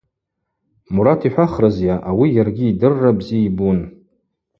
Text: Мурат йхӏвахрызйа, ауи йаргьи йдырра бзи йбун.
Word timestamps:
Мурат 0.93 1.21
йхӏвахрызйа, 1.27 1.95
ауи 2.09 2.27
йаргьи 2.35 2.65
йдырра 2.71 3.11
бзи 3.17 3.37
йбун. 3.47 3.79